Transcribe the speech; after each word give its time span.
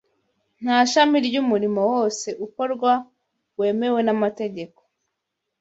Nta 0.63 0.77
shami 0.91 1.17
ry’umurimo 1.27 1.81
wose 1.93 2.27
ukorwa 2.45 2.91
wemewe 3.59 3.99
n’amategeko 4.03 4.79